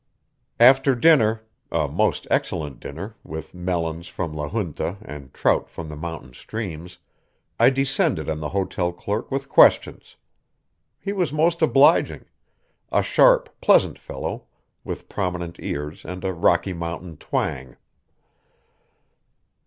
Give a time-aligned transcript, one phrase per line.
[0.59, 5.95] After dinner a most excellent dinner, with melons from La Junta and trout from the
[5.95, 6.97] mountain streams
[7.59, 10.15] I descended on the hotel clerk with questions.
[10.99, 12.25] He was most obliging
[12.91, 14.45] a sharp, pleasant fellow,
[14.83, 17.75] with prominent ears and a Rocky Mountain twang.